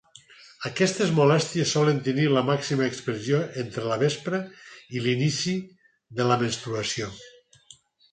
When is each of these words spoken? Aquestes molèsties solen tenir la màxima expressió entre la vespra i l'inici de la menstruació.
Aquestes 0.67 1.09
molèsties 1.17 1.73
solen 1.75 1.99
tenir 2.07 2.23
la 2.35 2.41
màxima 2.47 2.87
expressió 2.91 3.41
entre 3.63 3.83
la 3.91 3.97
vespra 4.05 4.39
i 4.97 5.03
l'inici 5.05 5.55
de 6.21 6.27
la 6.33 6.39
menstruació. 6.45 7.11